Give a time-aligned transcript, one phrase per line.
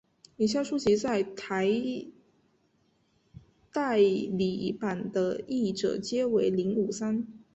[0.35, 1.69] 以下书籍在台
[3.71, 7.27] 代理版的译者皆为林武三。